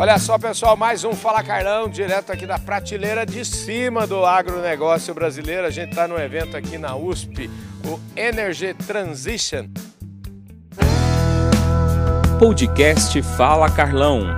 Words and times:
Olha 0.00 0.18
só, 0.18 0.38
pessoal, 0.38 0.78
mais 0.78 1.04
um 1.04 1.12
Fala 1.12 1.44
Carlão, 1.44 1.86
direto 1.86 2.32
aqui 2.32 2.46
da 2.46 2.58
prateleira 2.58 3.26
de 3.26 3.44
cima 3.44 4.06
do 4.06 4.24
agronegócio 4.24 5.12
brasileiro. 5.12 5.66
A 5.66 5.70
gente 5.70 5.90
está 5.90 6.08
no 6.08 6.18
evento 6.18 6.56
aqui 6.56 6.78
na 6.78 6.96
USP, 6.96 7.50
o 7.84 8.00
Energy 8.18 8.72
Transition. 8.72 9.66
Podcast 12.38 13.20
Fala 13.36 13.70
Carlão. 13.70 14.34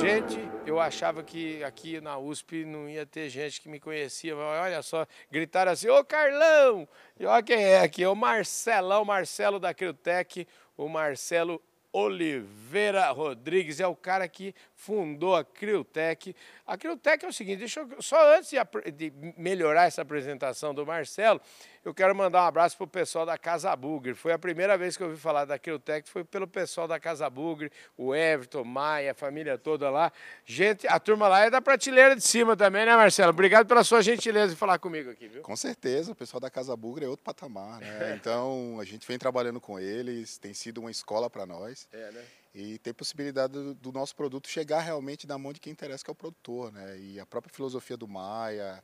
Gente, 0.00 0.40
eu 0.66 0.80
achava 0.80 1.22
que 1.22 1.62
aqui 1.62 2.00
na 2.00 2.18
USP 2.18 2.64
não 2.64 2.88
ia 2.88 3.06
ter 3.06 3.28
gente 3.28 3.60
que 3.60 3.68
me 3.68 3.78
conhecia. 3.78 4.34
mas 4.34 4.44
Olha 4.60 4.82
só, 4.82 5.06
gritaram 5.30 5.70
assim, 5.70 5.88
ô 5.88 6.04
Carlão! 6.04 6.88
E 7.16 7.24
olha 7.24 7.44
quem 7.44 7.62
é 7.62 7.80
aqui, 7.80 8.02
é 8.02 8.08
o 8.08 8.16
Marcelão, 8.16 9.04
Marcelo 9.04 9.60
da 9.60 9.72
Criotec, 9.72 10.48
o 10.76 10.88
Marcelo 10.88 11.62
Oliveira 11.98 13.10
Rodrigues. 13.10 13.80
É 13.80 13.86
o 13.86 13.96
cara 13.96 14.28
que 14.28 14.54
fundou 14.78 15.34
a 15.34 15.44
Criotec. 15.44 16.34
A 16.64 16.78
Criotec 16.78 17.24
é 17.24 17.28
o 17.28 17.32
seguinte, 17.32 17.58
deixa 17.58 17.80
eu, 17.80 18.00
só 18.00 18.36
antes 18.36 18.50
de, 18.50 18.90
de 18.92 19.12
melhorar 19.36 19.86
essa 19.86 20.02
apresentação 20.02 20.72
do 20.72 20.86
Marcelo, 20.86 21.40
eu 21.84 21.92
quero 21.92 22.14
mandar 22.14 22.44
um 22.44 22.46
abraço 22.46 22.76
para 22.76 22.84
o 22.84 22.88
pessoal 22.88 23.26
da 23.26 23.36
Casa 23.36 23.74
Bugre. 23.74 24.14
Foi 24.14 24.32
a 24.32 24.38
primeira 24.38 24.78
vez 24.78 24.96
que 24.96 25.02
eu 25.02 25.08
ouvi 25.08 25.18
falar 25.18 25.44
da 25.44 25.58
Criotec, 25.58 26.08
foi 26.08 26.22
pelo 26.22 26.46
pessoal 26.46 26.86
da 26.86 27.00
Casa 27.00 27.28
Bugre, 27.28 27.72
o 27.96 28.14
Everton, 28.14 28.62
Maia, 28.62 29.10
a 29.10 29.14
família 29.14 29.58
toda 29.58 29.90
lá. 29.90 30.12
Gente, 30.46 30.86
a 30.86 31.00
turma 31.00 31.26
lá 31.26 31.46
é 31.46 31.50
da 31.50 31.60
prateleira 31.60 32.14
de 32.14 32.22
cima 32.22 32.56
também, 32.56 32.86
né, 32.86 32.94
Marcelo? 32.94 33.30
Obrigado 33.30 33.66
pela 33.66 33.82
sua 33.82 34.00
gentileza 34.00 34.52
de 34.52 34.56
falar 34.56 34.78
comigo 34.78 35.10
aqui, 35.10 35.26
viu? 35.26 35.42
Com 35.42 35.56
certeza, 35.56 36.12
o 36.12 36.14
pessoal 36.14 36.40
da 36.40 36.50
Casa 36.50 36.76
Bugre 36.76 37.04
é 37.04 37.08
outro 37.08 37.24
patamar, 37.24 37.80
né? 37.80 38.14
Então, 38.20 38.78
a 38.80 38.84
gente 38.84 39.06
vem 39.06 39.18
trabalhando 39.18 39.60
com 39.60 39.78
eles, 39.78 40.38
tem 40.38 40.54
sido 40.54 40.78
uma 40.78 40.90
escola 40.90 41.28
para 41.28 41.44
nós 41.46 41.88
É, 41.92 42.12
né? 42.12 42.24
E 42.54 42.78
tem 42.78 42.92
possibilidade 42.92 43.52
do, 43.52 43.74
do 43.74 43.92
nosso 43.92 44.14
produto 44.14 44.48
chegar 44.48 44.80
realmente 44.80 45.26
na 45.26 45.38
mão 45.38 45.52
de 45.52 45.60
quem 45.60 45.72
interessa, 45.72 46.04
que 46.04 46.10
é 46.10 46.12
o 46.12 46.16
produtor, 46.16 46.72
né? 46.72 46.98
E 46.98 47.20
a 47.20 47.26
própria 47.26 47.52
filosofia 47.52 47.96
do 47.96 48.08
Maia, 48.08 48.82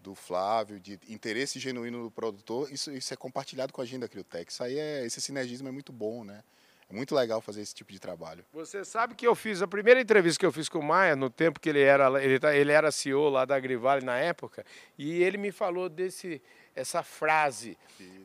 do 0.00 0.14
Flávio, 0.14 0.78
de 0.78 0.98
interesse 1.08 1.58
genuíno 1.58 2.02
do 2.02 2.10
produtor, 2.10 2.70
isso, 2.70 2.92
isso 2.92 3.12
é 3.14 3.16
compartilhado 3.16 3.72
com 3.72 3.80
a 3.80 3.84
agenda 3.84 4.08
Criotec. 4.08 4.52
Isso 4.52 4.62
aí 4.62 4.78
é, 4.78 5.04
esse 5.06 5.20
sinergismo 5.20 5.68
é 5.68 5.72
muito 5.72 5.92
bom, 5.92 6.24
né? 6.24 6.42
É 6.90 6.94
muito 6.94 7.14
legal 7.14 7.40
fazer 7.40 7.62
esse 7.62 7.74
tipo 7.74 7.90
de 7.92 7.98
trabalho. 7.98 8.44
Você 8.52 8.84
sabe 8.84 9.14
que 9.14 9.26
eu 9.26 9.34
fiz 9.34 9.62
a 9.62 9.66
primeira 9.66 10.00
entrevista 10.00 10.38
que 10.38 10.46
eu 10.46 10.52
fiz 10.52 10.68
com 10.68 10.78
o 10.78 10.82
Maia, 10.82 11.16
no 11.16 11.30
tempo 11.30 11.58
que 11.58 11.68
ele 11.68 11.80
era 11.80 12.22
ele, 12.22 12.38
tá- 12.38 12.54
ele 12.54 12.70
era 12.72 12.92
CEO 12.92 13.28
lá 13.30 13.44
da 13.44 13.56
Agrivale 13.56 14.04
na 14.04 14.18
época, 14.18 14.64
e 14.98 15.22
ele 15.22 15.38
me 15.38 15.50
falou 15.50 15.88
desse 15.88 16.42
essa 16.76 17.02
frase. 17.02 17.78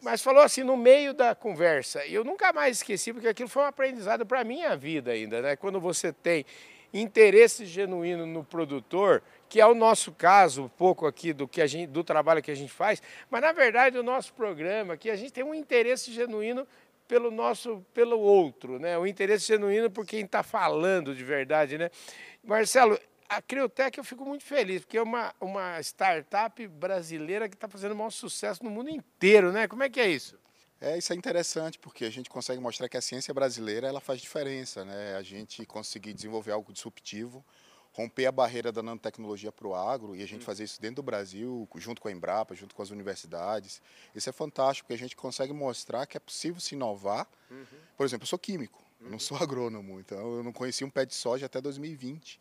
Mas 0.03 0.21
falou 0.21 0.41
assim 0.41 0.63
no 0.63 0.75
meio 0.75 1.13
da 1.13 1.35
conversa. 1.35 2.03
E 2.05 2.13
eu 2.13 2.23
nunca 2.23 2.51
mais 2.51 2.77
esqueci 2.77 3.13
porque 3.13 3.27
aquilo 3.27 3.47
foi 3.47 3.61
um 3.61 3.65
aprendizado 3.67 4.25
para 4.25 4.43
minha 4.43 4.75
vida 4.75 5.11
ainda, 5.11 5.41
né? 5.41 5.55
Quando 5.55 5.79
você 5.79 6.11
tem 6.11 6.43
interesse 6.91 7.65
genuíno 7.65 8.25
no 8.25 8.43
produtor, 8.43 9.21
que 9.47 9.61
é 9.61 9.65
o 9.65 9.75
nosso 9.75 10.11
caso, 10.11 10.63
um 10.63 10.67
pouco 10.67 11.05
aqui 11.05 11.31
do 11.31 11.47
que 11.47 11.61
a 11.61 11.67
gente 11.67 11.87
do 11.87 12.03
trabalho 12.03 12.41
que 12.41 12.49
a 12.51 12.55
gente 12.55 12.71
faz, 12.73 13.01
mas 13.29 13.41
na 13.41 13.51
verdade 13.51 13.97
o 13.97 14.03
nosso 14.03 14.33
programa 14.33 14.95
aqui 14.95 15.09
a 15.11 15.15
gente 15.15 15.31
tem 15.31 15.43
um 15.43 15.53
interesse 15.53 16.11
genuíno 16.11 16.67
pelo 17.09 17.31
nosso, 17.31 17.83
pelo 17.91 18.19
outro, 18.19 18.77
né? 18.77 18.95
O 18.95 19.07
interesse 19.07 19.47
genuíno 19.47 19.89
por 19.89 20.05
quem 20.05 20.23
está 20.23 20.43
falando 20.43 21.15
de 21.15 21.23
verdade, 21.23 21.75
né? 21.75 21.89
Marcelo, 22.43 22.97
a 23.27 23.41
Criotec 23.41 23.97
eu 23.97 24.03
fico 24.03 24.23
muito 24.23 24.43
feliz, 24.43 24.81
porque 24.81 24.95
é 24.95 25.01
uma, 25.01 25.33
uma 25.41 25.79
startup 25.81 26.65
brasileira 26.67 27.49
que 27.49 27.55
está 27.55 27.67
fazendo 27.67 27.93
o 27.93 27.95
maior 27.95 28.11
sucesso 28.11 28.63
no 28.63 28.69
mundo 28.69 28.91
inteiro, 28.91 29.51
né? 29.51 29.67
Como 29.67 29.81
é 29.81 29.89
que 29.89 29.99
é 29.99 30.07
isso? 30.07 30.37
É, 30.79 30.99
isso 30.99 31.11
é 31.11 31.15
interessante, 31.15 31.79
porque 31.79 32.05
a 32.05 32.11
gente 32.11 32.29
consegue 32.29 32.61
mostrar 32.61 32.87
que 32.87 32.95
a 32.95 33.01
ciência 33.01 33.33
brasileira 33.33 33.87
ela 33.87 33.99
faz 33.99 34.21
diferença, 34.21 34.85
né? 34.85 35.15
A 35.15 35.23
gente 35.23 35.65
conseguir 35.65 36.13
desenvolver 36.13 36.51
algo 36.51 36.71
disruptivo, 36.71 37.43
romper 37.99 38.27
a 38.27 38.31
barreira 38.31 38.71
da 38.71 38.81
nanotecnologia 38.81 39.51
para 39.51 39.67
o 39.67 39.75
agro 39.75 40.15
e 40.15 40.23
a 40.23 40.25
gente 40.25 40.45
fazer 40.45 40.63
isso 40.63 40.79
dentro 40.79 40.97
do 40.97 41.03
Brasil, 41.03 41.67
junto 41.75 41.99
com 41.99 42.07
a 42.07 42.11
Embrapa, 42.11 42.55
junto 42.55 42.73
com 42.73 42.81
as 42.81 42.91
universidades. 42.91 43.81
Isso 44.15 44.29
é 44.29 44.31
fantástico, 44.31 44.87
porque 44.87 44.93
a 44.93 45.03
gente 45.03 45.17
consegue 45.17 45.51
mostrar 45.51 46.05
que 46.05 46.15
é 46.15 46.19
possível 46.19 46.61
se 46.61 46.75
inovar. 46.75 47.27
Por 47.97 48.05
exemplo, 48.05 48.23
eu 48.23 48.27
sou 48.27 48.39
químico, 48.39 48.81
eu 49.01 49.09
não 49.09 49.19
sou 49.19 49.35
agrônomo, 49.43 49.99
então 49.99 50.37
eu 50.37 50.43
não 50.43 50.53
conheci 50.53 50.85
um 50.85 50.89
pé 50.89 51.05
de 51.05 51.13
soja 51.13 51.45
até 51.45 51.59
2020. 51.59 52.39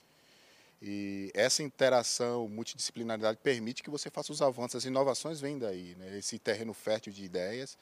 E 0.81 1.33
essa 1.35 1.61
interação, 1.61 2.47
multidisciplinaridade 2.49 3.39
permite 3.43 3.83
que 3.83 3.91
você 3.91 4.09
faça 4.11 4.31
os 4.31 4.41
avanços, 4.41 4.77
as 4.77 4.85
inovações 4.85 5.41
vêm 5.41 5.59
daí, 5.59 5.97
né? 5.97 6.19
esse 6.19 6.39
terreno 6.39 6.73
fértil 6.73 7.13
de 7.13 7.25
ideias. 7.25 7.77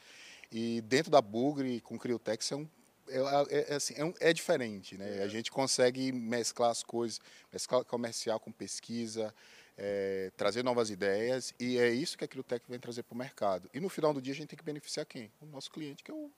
E 0.51 0.81
dentro 0.81 1.11
da 1.11 1.21
Bugre, 1.21 1.83
com 1.83 1.97
o 1.97 1.99
Criotex, 1.99 2.51
é, 2.53 2.57
um, 2.57 2.67
é, 3.09 3.19
é- 3.57 3.73
é 3.73 3.75
assim, 3.75 3.95
é, 3.97 4.05
um- 4.05 4.15
é 4.21 4.33
diferente. 4.33 4.97
Né? 4.97 5.23
A 5.23 5.29
gente 5.29 5.51
consegue 5.51 6.13
mesclar 6.13 6.71
as 6.71 6.83
coisas, 6.83 7.21
mesclar 7.53 7.85
comercial 7.85 8.39
com 8.41 8.51
pesquisa, 8.53 9.35
é, 9.79 10.31
trazer 10.37 10.63
novas 10.65 10.91
ideias, 10.91 11.55
e 11.61 11.79
é 11.79 11.91
isso 11.91 12.17
que 12.17 12.25
a 12.25 12.29
Criotec 12.29 12.65
vem 12.69 12.79
trazer 12.79 13.03
para 13.03 13.15
o 13.15 13.19
mercado. 13.19 13.69
E 13.75 13.81
no 13.81 13.89
final 13.89 14.13
do 14.15 14.23
dia 14.23 14.33
a 14.33 14.37
gente 14.37 14.49
tem 14.49 14.57
que 14.59 14.65
beneficiar 14.65 15.05
quem? 15.07 15.31
O 15.41 15.47
nosso 15.47 15.71
cliente, 15.71 16.03
que 16.03 16.11
é 16.11 16.15
o, 16.15 16.31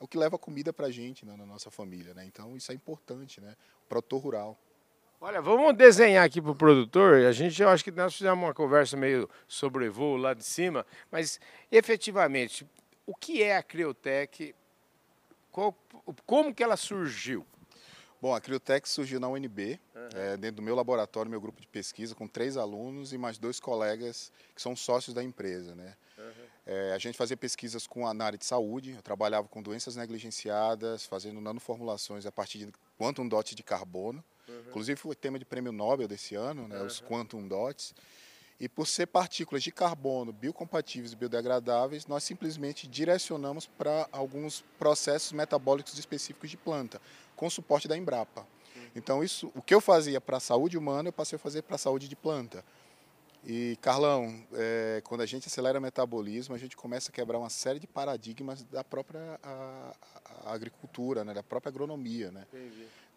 é 0.00 0.04
o 0.04 0.06
que 0.06 0.16
leva 0.16 0.38
comida 0.38 0.72
para 0.72 0.86
a 0.86 0.90
gente 0.90 1.26
né, 1.26 1.36
na 1.36 1.44
nossa 1.44 1.70
família. 1.70 2.14
Né? 2.14 2.24
Então 2.24 2.56
isso 2.56 2.70
é 2.70 2.74
importante, 2.74 3.40
né? 3.40 3.56
o 3.84 3.88
produtor 3.88 4.20
rural. 4.22 4.58
Olha, 5.20 5.42
vamos 5.42 5.76
desenhar 5.76 6.24
aqui 6.24 6.40
para 6.40 6.52
o 6.52 6.54
produtor. 6.54 7.26
A 7.26 7.32
gente, 7.32 7.60
eu 7.60 7.68
acho 7.68 7.82
que 7.82 7.90
nós 7.90 8.14
fizemos 8.14 8.38
uma 8.38 8.54
conversa 8.54 8.96
meio 8.96 9.28
sobre 9.48 9.88
voo 9.88 10.16
lá 10.16 10.32
de 10.32 10.44
cima, 10.44 10.86
mas 11.10 11.40
efetivamente, 11.72 12.64
o 13.04 13.12
que 13.16 13.42
é 13.42 13.56
a 13.56 13.62
Criotec? 13.62 14.54
Qual- 15.58 15.74
como 16.24 16.54
que 16.54 16.62
ela 16.62 16.76
surgiu? 16.76 17.44
Bom, 18.22 18.32
a 18.32 18.40
Criotec 18.40 18.88
surgiu 18.88 19.18
na 19.18 19.28
UNB, 19.28 19.80
eh, 20.14 20.36
dentro 20.36 20.56
do 20.56 20.62
meu 20.62 20.76
laboratório, 20.76 21.28
meu 21.28 21.40
grupo 21.40 21.60
de 21.60 21.66
pesquisa, 21.66 22.14
com 22.14 22.28
três 22.28 22.56
alunos 22.56 23.12
e 23.12 23.18
mais 23.18 23.38
dois 23.38 23.58
colegas 23.58 24.30
que 24.54 24.62
são 24.62 24.76
sócios 24.76 25.12
da 25.12 25.22
empresa. 25.22 25.74
Né? 25.74 25.96
Eh, 26.64 26.92
a 26.94 26.98
gente 26.98 27.18
fazia 27.18 27.36
pesquisas 27.36 27.88
com 27.88 28.06
a, 28.06 28.14
na 28.14 28.24
área 28.26 28.38
de 28.38 28.44
saúde, 28.44 28.92
eu 28.92 29.02
trabalhava 29.02 29.48
com 29.48 29.60
doenças 29.60 29.96
negligenciadas, 29.96 31.04
fazendo 31.06 31.40
nanoformulações 31.40 32.24
a 32.24 32.30
partir 32.30 32.58
de 32.58 32.72
quantum 32.96 33.26
dots 33.26 33.52
de 33.56 33.62
carbono. 33.64 34.22
Inclusive 34.68 34.96
foi 35.00 35.16
tema 35.16 35.40
de 35.40 35.44
prêmio 35.44 35.72
Nobel 35.72 36.06
desse 36.06 36.36
ano, 36.36 36.68
né, 36.68 36.80
os 36.86 37.00
quantum 37.00 37.46
dots. 37.48 37.94
E 38.60 38.68
por 38.68 38.86
ser 38.88 39.06
partículas 39.06 39.62
de 39.62 39.70
carbono 39.70 40.32
biocompatíveis 40.32 41.12
e 41.12 41.16
biodegradáveis, 41.16 42.06
nós 42.06 42.24
simplesmente 42.24 42.88
direcionamos 42.88 43.66
para 43.66 44.08
alguns 44.10 44.64
processos 44.78 45.30
metabólicos 45.32 45.96
específicos 45.96 46.50
de 46.50 46.56
planta, 46.56 47.00
com 47.36 47.48
suporte 47.48 47.86
da 47.86 47.96
Embrapa. 47.96 48.44
Então, 48.96 49.22
isso, 49.22 49.52
o 49.54 49.62
que 49.62 49.72
eu 49.72 49.80
fazia 49.80 50.20
para 50.20 50.38
a 50.38 50.40
saúde 50.40 50.76
humana, 50.76 51.08
eu 51.08 51.12
passei 51.12 51.36
a 51.36 51.38
fazer 51.38 51.62
para 51.62 51.76
a 51.76 51.78
saúde 51.78 52.08
de 52.08 52.16
planta. 52.16 52.64
E, 53.44 53.78
Carlão, 53.80 54.44
é, 54.52 55.00
quando 55.04 55.20
a 55.20 55.26
gente 55.26 55.46
acelera 55.46 55.78
o 55.78 55.82
metabolismo, 55.82 56.52
a 56.54 56.58
gente 56.58 56.76
começa 56.76 57.10
a 57.10 57.14
quebrar 57.14 57.38
uma 57.38 57.50
série 57.50 57.78
de 57.78 57.86
paradigmas 57.86 58.64
da 58.64 58.82
própria 58.82 59.38
a- 59.40 59.94
a- 60.44 60.52
agricultura, 60.52 61.24
né, 61.24 61.32
da 61.32 61.42
própria 61.44 61.70
agronomia. 61.70 62.32
Né? 62.32 62.44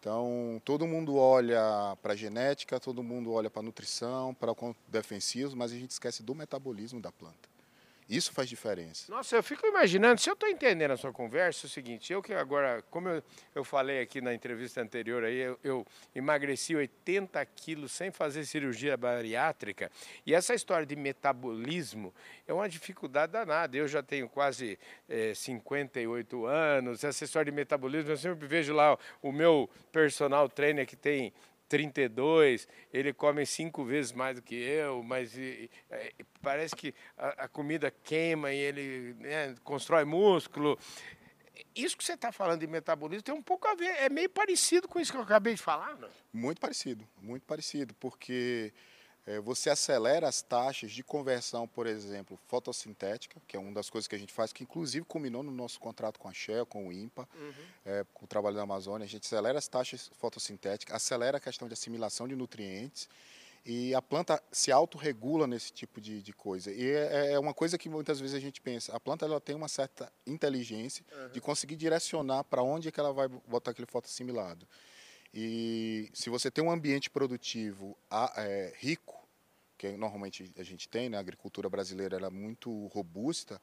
Então, 0.02 0.60
todo 0.64 0.84
mundo 0.84 1.14
olha 1.14 1.96
para 2.02 2.14
a 2.14 2.16
genética, 2.16 2.80
todo 2.80 3.04
mundo 3.04 3.30
olha 3.30 3.48
para 3.48 3.60
a 3.60 3.62
nutrição, 3.62 4.34
para 4.34 4.50
o 4.50 4.74
defensivos, 4.88 5.54
mas 5.54 5.70
a 5.70 5.76
gente 5.76 5.92
esquece 5.92 6.24
do 6.24 6.34
metabolismo 6.34 7.00
da 7.00 7.12
planta. 7.12 7.51
Isso 8.08 8.32
faz 8.32 8.48
diferença. 8.48 9.10
Nossa, 9.10 9.36
eu 9.36 9.42
fico 9.42 9.66
imaginando, 9.66 10.20
se 10.20 10.28
eu 10.28 10.34
estou 10.34 10.48
entendendo 10.48 10.90
a 10.90 10.96
sua 10.96 11.12
conversa, 11.12 11.66
é 11.66 11.68
o 11.68 11.70
seguinte, 11.70 12.12
eu 12.12 12.22
que 12.22 12.34
agora, 12.34 12.82
como 12.90 13.08
eu, 13.08 13.22
eu 13.54 13.64
falei 13.64 14.00
aqui 14.00 14.20
na 14.20 14.34
entrevista 14.34 14.80
anterior, 14.80 15.24
aí, 15.24 15.38
eu, 15.38 15.58
eu 15.62 15.86
emagreci 16.14 16.74
80 16.74 17.44
quilos 17.46 17.92
sem 17.92 18.10
fazer 18.10 18.44
cirurgia 18.44 18.96
bariátrica, 18.96 19.90
e 20.26 20.34
essa 20.34 20.54
história 20.54 20.84
de 20.84 20.96
metabolismo 20.96 22.12
é 22.46 22.52
uma 22.52 22.68
dificuldade 22.68 23.32
danada. 23.32 23.76
Eu 23.76 23.88
já 23.88 24.02
tenho 24.02 24.28
quase 24.28 24.78
eh, 25.08 25.32
58 25.34 26.46
anos, 26.46 27.04
essa 27.04 27.24
história 27.24 27.50
de 27.50 27.56
metabolismo, 27.56 28.10
eu 28.10 28.16
sempre 28.16 28.46
vejo 28.46 28.74
lá 28.74 28.98
o 29.22 29.32
meu 29.32 29.70
personal 29.90 30.48
trainer 30.48 30.86
que 30.86 30.96
tem 30.96 31.32
32, 31.76 32.68
ele 32.92 33.14
come 33.14 33.46
cinco 33.46 33.82
vezes 33.82 34.12
mais 34.12 34.36
do 34.36 34.42
que 34.42 34.54
eu, 34.54 35.02
mas 35.02 35.34
e- 35.38 35.70
e- 35.90 36.14
e 36.18 36.24
parece 36.42 36.76
que 36.76 36.94
a, 37.16 37.44
a 37.44 37.48
comida 37.48 37.90
queima 37.90 38.52
e 38.52 38.58
ele 38.58 39.14
né, 39.18 39.54
constrói 39.64 40.04
músculo. 40.04 40.78
Isso 41.74 41.96
que 41.96 42.04
você 42.04 42.12
está 42.12 42.30
falando 42.30 42.60
de 42.60 42.66
metabolismo 42.66 43.22
tem 43.22 43.34
um 43.34 43.42
pouco 43.42 43.66
a 43.66 43.74
ver, 43.74 43.86
é 44.02 44.10
meio 44.10 44.28
parecido 44.28 44.86
com 44.86 45.00
isso 45.00 45.10
que 45.10 45.16
eu 45.16 45.22
acabei 45.22 45.54
de 45.54 45.62
falar, 45.62 45.96
não? 45.96 46.10
Muito 46.30 46.60
parecido, 46.60 47.08
muito 47.22 47.44
parecido, 47.46 47.94
porque 47.94 48.70
você 49.44 49.70
acelera 49.70 50.28
as 50.28 50.42
taxas 50.42 50.90
de 50.90 51.02
conversão, 51.04 51.68
por 51.68 51.86
exemplo, 51.86 52.36
fotossintética, 52.48 53.40
que 53.46 53.56
é 53.56 53.60
uma 53.60 53.72
das 53.72 53.88
coisas 53.88 54.08
que 54.08 54.16
a 54.16 54.18
gente 54.18 54.32
faz, 54.32 54.52
que 54.52 54.64
inclusive 54.64 55.06
culminou 55.06 55.42
no 55.44 55.52
nosso 55.52 55.78
contrato 55.78 56.18
com 56.18 56.28
a 56.28 56.32
Shell, 56.32 56.66
com 56.66 56.88
o 56.88 56.92
INPA, 56.92 57.28
eh, 57.84 58.04
com 58.12 58.24
o 58.24 58.28
trabalho 58.28 58.56
da 58.56 58.62
Amazônia, 58.62 59.04
a 59.04 59.08
gente 59.08 59.24
acelera 59.24 59.58
as 59.58 59.68
taxas 59.68 60.10
fotossintéticas, 60.18 60.96
acelera 60.96 61.36
a 61.36 61.40
questão 61.40 61.68
de 61.68 61.74
assimilação 61.74 62.26
de 62.26 62.34
nutrientes 62.34 63.08
E 63.64 63.94
a 63.94 64.02
planta 64.02 64.42
se 64.50 64.72
autorregula 64.72 65.46
nesse 65.46 65.72
tipo 65.72 66.00
de, 66.00 66.20
de 66.20 66.32
coisa. 66.32 66.72
E 66.72 66.90
é, 66.90 67.34
é, 67.34 67.38
uma 67.38 67.54
coisa 67.54 67.78
que 67.78 67.88
muitas 67.88 68.18
vezes 68.18 68.34
a 68.34 68.40
gente 68.40 68.60
pensa. 68.60 68.94
A 68.94 68.98
planta 68.98 69.24
ela 69.24 69.40
tem 69.40 69.54
uma 69.54 69.68
certa 69.68 70.12
inteligência 70.26 71.04
uhum. 71.12 71.28
de 71.30 71.40
conseguir 71.40 71.76
direcionar 71.76 72.42
para 72.42 72.60
onde 72.60 72.88
é 72.88 72.90
que 72.90 72.98
ela 72.98 73.12
vai 73.12 73.28
botar 73.28 73.70
aquele 73.70 73.86
fotossimilado. 73.86 74.66
E 75.34 76.10
se 76.12 76.28
você 76.28 76.50
tem 76.50 76.62
um 76.62 76.70
ambiente 76.70 77.08
produtivo 77.08 77.96
é, 78.36 78.72
rico, 78.76 79.26
que 79.78 79.90
normalmente 79.96 80.52
a 80.58 80.62
gente 80.62 80.88
tem, 80.88 81.08
né? 81.08 81.16
a 81.16 81.20
agricultura 81.20 81.68
brasileira 81.68 82.18
é 82.18 82.30
muito 82.30 82.86
robusta, 82.88 83.60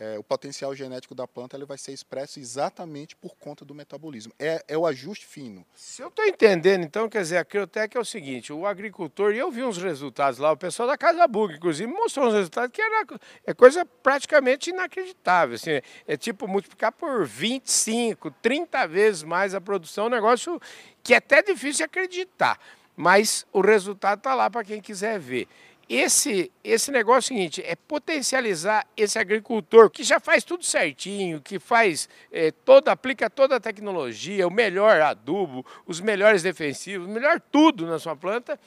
é, 0.00 0.18
o 0.18 0.24
potencial 0.24 0.74
genético 0.74 1.14
da 1.14 1.26
planta 1.26 1.56
ele 1.56 1.64
vai 1.64 1.78
ser 1.78 1.92
expresso 1.92 2.40
exatamente 2.40 3.14
por 3.14 3.36
conta 3.36 3.64
do 3.64 3.74
metabolismo. 3.74 4.32
É, 4.38 4.64
é 4.66 4.76
o 4.76 4.86
ajuste 4.86 5.24
fino. 5.24 5.64
Se 5.74 6.02
eu 6.02 6.08
estou 6.08 6.24
entendendo, 6.24 6.82
então, 6.82 7.08
quer 7.08 7.22
dizer, 7.22 7.36
a 7.36 7.44
Criotec 7.44 7.96
é 7.96 8.00
o 8.00 8.04
seguinte, 8.04 8.52
o 8.52 8.66
agricultor, 8.66 9.32
e 9.32 9.38
eu 9.38 9.50
vi 9.50 9.62
uns 9.62 9.78
resultados 9.78 10.38
lá, 10.38 10.50
o 10.50 10.56
pessoal 10.56 10.88
da 10.88 10.98
Casa 10.98 11.26
Bug, 11.28 11.54
inclusive, 11.54 11.90
mostrou 11.90 12.26
uns 12.26 12.34
resultados 12.34 12.72
que 12.72 12.82
era, 12.82 13.06
é 13.46 13.54
coisa 13.54 13.84
praticamente 13.84 14.70
inacreditável. 14.70 15.54
Assim, 15.54 15.80
é 16.06 16.16
tipo 16.16 16.48
multiplicar 16.48 16.90
por 16.90 17.24
25, 17.24 18.30
30 18.42 18.86
vezes 18.88 19.22
mais 19.22 19.54
a 19.54 19.60
produção, 19.60 20.06
um 20.06 20.10
negócio 20.10 20.60
que 21.02 21.14
é 21.14 21.18
até 21.18 21.42
difícil 21.42 21.84
acreditar. 21.84 22.58
Mas 22.96 23.46
o 23.52 23.60
resultado 23.60 24.18
está 24.18 24.34
lá 24.34 24.48
para 24.48 24.64
quem 24.64 24.80
quiser 24.80 25.18
ver 25.18 25.48
esse, 25.88 26.50
esse 26.62 26.90
negócio 26.90 27.32
é 27.32 27.34
o 27.34 27.38
seguinte, 27.38 27.62
é 27.64 27.76
potencializar 27.76 28.86
esse 28.96 29.18
agricultor 29.18 29.90
que 29.90 30.02
já 30.02 30.18
faz 30.18 30.42
tudo 30.42 30.64
certinho, 30.64 31.40
que 31.40 31.58
faz 31.58 32.08
é, 32.32 32.50
toda, 32.50 32.92
aplica 32.92 33.28
toda 33.28 33.56
a 33.56 33.60
tecnologia, 33.60 34.46
o 34.46 34.50
melhor 34.50 35.00
adubo, 35.00 35.64
os 35.86 36.00
melhores 36.00 36.42
defensivos, 36.42 37.06
o 37.06 37.10
melhor 37.10 37.40
tudo 37.40 37.86
na 37.86 37.98
sua 37.98 38.16
planta. 38.16 38.58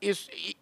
Isso, 0.00 0.30
e, 0.32 0.56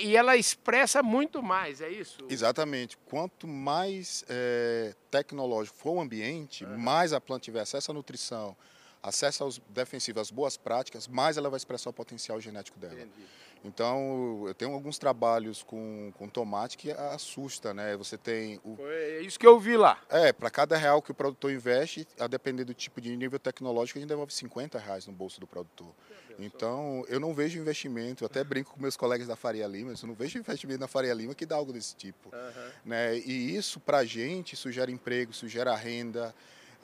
e, 0.00 0.16
ela 0.16 0.36
expressa 0.36 1.00
muito 1.00 1.40
mais, 1.40 1.80
é 1.80 1.88
isso? 1.88 2.18
Exatamente. 2.28 2.96
Quanto 3.06 3.46
mais 3.46 4.24
é, 4.28 4.94
tecnológico 5.12 5.76
for 5.76 5.92
o 5.92 6.00
ambiente, 6.00 6.64
uhum. 6.64 6.76
mais 6.76 7.12
a 7.12 7.20
planta 7.20 7.44
tiver 7.44 7.60
acesso 7.60 7.92
à 7.92 7.94
nutrição, 7.94 8.56
acesso 9.00 9.44
aos 9.44 9.60
defensivos, 9.68 10.22
às 10.22 10.30
boas 10.30 10.56
práticas, 10.56 11.06
mais 11.06 11.36
ela 11.36 11.48
vai 11.48 11.56
expressar 11.56 11.90
o 11.90 11.92
potencial 11.92 12.40
genético 12.40 12.78
dela. 12.78 12.94
Entendi. 12.94 13.26
Então, 13.64 14.44
eu 14.46 14.54
tenho 14.54 14.72
alguns 14.72 14.98
trabalhos 14.98 15.62
com, 15.62 16.12
com 16.18 16.28
tomate 16.28 16.76
que 16.76 16.90
assusta, 16.90 17.72
né? 17.72 17.96
Você 17.96 18.18
tem 18.18 18.60
o... 18.62 18.76
Foi 18.76 19.24
isso 19.24 19.38
que 19.38 19.46
eu 19.46 19.58
vi 19.58 19.76
lá. 19.76 19.98
É, 20.10 20.32
para 20.32 20.50
cada 20.50 20.76
real 20.76 21.00
que 21.00 21.10
o 21.10 21.14
produtor 21.14 21.50
investe, 21.50 22.06
a 22.20 22.26
depender 22.26 22.64
do 22.64 22.74
tipo 22.74 23.00
de 23.00 23.16
nível 23.16 23.38
tecnológico, 23.38 23.98
a 23.98 24.00
gente 24.00 24.08
devolve 24.08 24.34
50 24.34 24.78
reais 24.78 25.06
no 25.06 25.12
bolso 25.12 25.40
do 25.40 25.46
produtor. 25.46 25.94
Então, 26.38 27.04
eu 27.08 27.20
não 27.20 27.32
vejo 27.32 27.58
investimento, 27.58 28.24
eu 28.24 28.26
até 28.26 28.42
brinco 28.42 28.72
com 28.72 28.82
meus 28.82 28.96
colegas 28.96 29.28
da 29.28 29.36
Faria 29.36 29.66
Lima, 29.66 29.92
eu 29.92 30.08
não 30.08 30.14
vejo 30.14 30.38
investimento 30.38 30.80
na 30.80 30.88
Faria 30.88 31.14
Lima 31.14 31.34
que 31.34 31.46
dá 31.46 31.56
algo 31.56 31.72
desse 31.72 31.94
tipo. 31.94 32.30
Uhum. 32.34 32.70
Né? 32.84 33.18
E 33.18 33.56
isso, 33.56 33.78
para 33.80 33.98
a 33.98 34.04
gente, 34.04 34.54
isso 34.54 34.70
gera 34.72 34.90
emprego, 34.90 35.30
isso 35.30 35.48
gera 35.48 35.74
renda, 35.74 36.34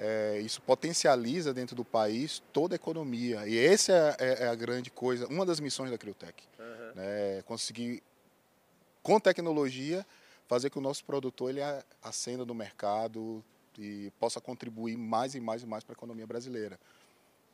é, 0.02 0.41
isso 0.41 0.62
potencializa 0.62 1.52
dentro 1.52 1.76
do 1.76 1.85
país 1.85 2.43
toda 2.55 2.75
a 2.75 2.76
economia. 2.76 3.47
E 3.47 3.58
essa 3.58 3.93
é, 3.93 4.17
é, 4.19 4.43
é 4.44 4.49
a 4.49 4.55
grande 4.55 4.91
coisa, 4.91 5.26
uma 5.26 5.44
das 5.44 5.61
missões 5.61 5.91
da 5.91 5.99
Criotec. 5.99 6.43
Uhum. 6.58 6.94
Né? 6.94 7.43
Conseguir, 7.43 8.02
com 9.02 9.20
tecnologia, 9.20 10.05
fazer 10.49 10.70
que 10.70 10.79
o 10.79 10.81
nosso 10.81 11.05
produtor 11.05 11.50
ele 11.50 11.61
acenda 12.02 12.47
no 12.47 12.55
mercado 12.55 13.44
e 13.79 14.11
possa 14.19 14.41
contribuir 14.41 14.97
mais 14.97 15.35
e 15.35 15.41
mais 15.41 15.62
e 15.62 15.67
mais 15.67 15.85
para 15.85 15.93
a 15.93 15.99
economia 15.99 16.26
brasileira. 16.26 16.81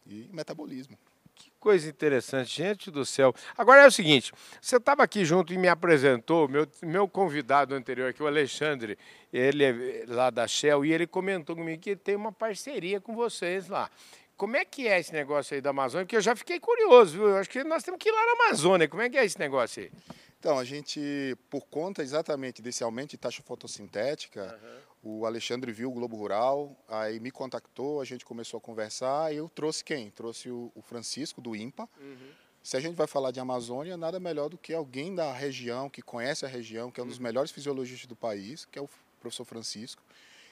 E 0.07 0.29
metabolismo. 0.33 0.97
Que 1.37 1.53
coisa 1.61 1.89
interessante, 1.89 2.57
gente 2.57 2.91
do 2.91 3.05
céu. 3.05 3.35
Agora 3.57 3.83
é 3.83 3.87
o 3.87 3.91
seguinte, 3.91 4.33
você 4.61 4.77
estava 4.77 5.03
aqui 5.03 5.25
junto 5.25 5.53
e 5.53 5.59
me 5.59 5.69
apresentou, 5.69 6.49
meu, 6.49 6.67
meu 6.83 7.07
convidado 7.07 7.75
anterior 7.75 8.09
aqui, 8.11 8.23
o 8.23 8.27
Alexandre, 8.27 8.99
ele 9.33 9.65
é 9.65 10.05
lá 10.09 10.31
da 10.31 10.49
Shell, 10.49 10.85
e 10.85 10.93
ele 10.93 11.07
comentou 11.07 11.55
comigo 11.55 11.81
que 11.81 11.95
tem 11.95 12.17
uma 12.17 12.33
parceria 12.33 13.01
com 13.01 13.15
vocês 13.15 13.69
lá. 13.69 13.91
Como 14.37 14.57
é 14.57 14.65
que 14.65 14.89
é 14.89 14.99
esse 14.99 15.13
negócio 15.13 15.55
aí 15.55 15.61
da 15.61 15.71
Amazônia? 15.71 16.05
Porque 16.05 16.17
eu 16.17 16.21
já 16.21 16.35
fiquei 16.35 16.59
curioso, 16.59 17.13
viu? 17.13 17.29
Eu 17.29 17.37
acho 17.37 17.49
que 17.49 17.63
nós 17.65 17.83
temos 17.83 17.99
que 17.99 18.09
ir 18.09 18.13
lá 18.13 18.27
na 18.27 18.45
Amazônia. 18.45 18.89
Como 18.89 19.03
é 19.03 19.09
que 19.09 19.17
é 19.17 19.25
esse 19.25 19.39
negócio 19.39 19.83
aí? 19.83 19.91
Então, 20.39 20.59
a 20.59 20.65
gente, 20.65 21.37
por 21.49 21.67
conta 21.67 22.03
exatamente 22.03 22.61
desse 22.61 22.85
aumento 22.85 23.11
de 23.11 23.17
taxa 23.17 23.43
fotossintética, 23.43 24.59
uhum. 24.63 24.79
O 25.09 25.25
Alexandre 25.25 25.71
viu 25.71 25.89
o 25.89 25.93
Globo 25.93 26.17
Rural, 26.17 26.77
aí 26.89 27.21
me 27.21 27.31
contactou, 27.31 28.01
a 28.01 28.05
gente 28.05 28.25
começou 28.25 28.59
a 28.59 28.61
conversar 28.61 29.33
e 29.33 29.37
eu 29.37 29.49
trouxe 29.49 29.85
quem? 29.85 30.11
Trouxe 30.11 30.51
o, 30.51 30.73
o 30.75 30.83
Francisco, 30.83 31.41
do 31.41 31.55
IMPA. 31.55 31.89
Uhum. 32.01 32.31
Se 32.61 32.77
a 32.77 32.81
gente 32.81 32.97
vai 32.97 33.07
falar 33.07 33.31
de 33.31 33.39
Amazônia, 33.39 33.97
nada 33.97 34.19
melhor 34.19 34.49
do 34.49 34.59
que 34.59 34.75
alguém 34.75 35.15
da 35.15 35.33
região, 35.33 35.89
que 35.89 36.03
conhece 36.03 36.45
a 36.45 36.49
região, 36.49 36.91
que 36.91 36.99
é 36.99 37.05
um 37.05 37.07
dos 37.07 37.19
uhum. 37.19 37.23
melhores 37.23 37.53
fisiologistas 37.53 38.09
do 38.09 38.17
país, 38.17 38.65
que 38.65 38.81
é 38.81 38.83
o 38.83 38.91
professor 39.21 39.45
Francisco. 39.45 40.03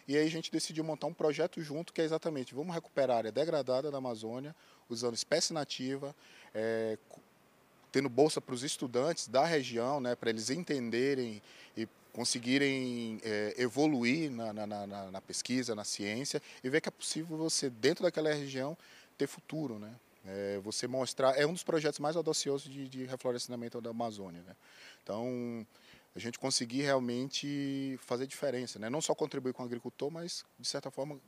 E 0.06 0.16
aí 0.16 0.24
a 0.24 0.30
gente 0.30 0.52
decidiu 0.52 0.84
montar 0.84 1.08
um 1.08 1.14
projeto 1.14 1.60
junto 1.60 1.92
que 1.92 2.00
é 2.00 2.04
exatamente, 2.04 2.54
vamos 2.54 2.72
recuperar 2.72 3.16
a 3.16 3.18
área 3.18 3.32
degradada 3.32 3.90
da 3.90 3.98
Amazônia, 3.98 4.54
usando 4.88 5.14
espécie 5.14 5.52
nativa, 5.52 6.14
é, 6.54 6.96
tendo 7.90 8.08
bolsa 8.08 8.40
para 8.40 8.54
os 8.54 8.62
estudantes 8.62 9.26
da 9.26 9.44
região, 9.44 10.00
né, 10.00 10.14
para 10.14 10.30
eles 10.30 10.48
entenderem 10.48 11.42
e 11.76 11.88
conseguirem 12.14 13.20
é, 13.24 13.54
evoluir 13.58 14.30
na, 14.30 14.52
na, 14.52 14.66
na, 14.66 15.10
na, 15.10 15.20
pesquisa, 15.20 15.74
na 15.74 15.82
ciência 15.82 16.40
e 16.62 16.70
ver 16.70 16.80
que 16.80 16.88
é 16.88 16.92
possível 16.92 17.36
você, 17.36 17.68
dentro 17.68 18.04
daquela 18.04 18.32
região, 18.32 18.78
ter 19.18 19.26
futuro. 19.26 19.80
Né? 19.80 19.92
É, 20.24 20.60
você 20.62 20.86
mostrar, 20.86 21.36
é 21.36 21.44
um 21.44 21.52
dos 21.52 21.64
projetos 21.64 21.98
mais 21.98 22.14
audaciosos 22.14 22.72
de, 22.72 22.88
de 22.88 23.04
reflorestamento 23.04 23.80
da 23.80 23.90
Amazônia. 23.90 24.42
Né? 24.42 24.54
Então, 25.02 25.66
a 26.14 26.18
gente 26.20 26.38
conseguir 26.38 26.82
realmente 26.82 27.98
fazer 28.00 28.28
diferença, 28.28 28.78
né? 28.78 28.88
não 28.88 29.00
só 29.00 29.12
contribuir 29.12 29.52
com 29.52 29.64
o 29.64 29.66
agricultor, 29.66 30.08
mas, 30.08 30.44
de 30.58 30.68
certa 30.68 30.92
forma, 30.92 31.18